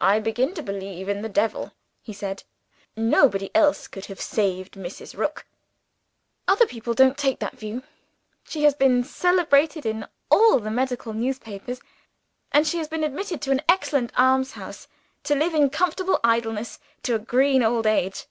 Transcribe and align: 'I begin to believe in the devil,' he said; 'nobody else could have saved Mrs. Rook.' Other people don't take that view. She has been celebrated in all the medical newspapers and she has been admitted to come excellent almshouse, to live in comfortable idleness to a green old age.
'I 0.00 0.20
begin 0.20 0.54
to 0.54 0.62
believe 0.62 1.06
in 1.06 1.20
the 1.20 1.28
devil,' 1.28 1.72
he 2.00 2.14
said; 2.14 2.44
'nobody 2.96 3.54
else 3.54 3.88
could 3.88 4.06
have 4.06 4.18
saved 4.18 4.72
Mrs. 4.72 5.14
Rook.' 5.14 5.44
Other 6.48 6.64
people 6.64 6.94
don't 6.94 7.18
take 7.18 7.40
that 7.40 7.58
view. 7.58 7.82
She 8.48 8.62
has 8.64 8.74
been 8.74 9.04
celebrated 9.04 9.84
in 9.84 10.06
all 10.30 10.60
the 10.60 10.70
medical 10.70 11.12
newspapers 11.12 11.82
and 12.52 12.66
she 12.66 12.78
has 12.78 12.88
been 12.88 13.04
admitted 13.04 13.42
to 13.42 13.50
come 13.50 13.60
excellent 13.68 14.18
almshouse, 14.18 14.88
to 15.24 15.34
live 15.34 15.52
in 15.52 15.68
comfortable 15.68 16.20
idleness 16.24 16.78
to 17.02 17.14
a 17.14 17.18
green 17.18 17.62
old 17.62 17.86
age. 17.86 18.24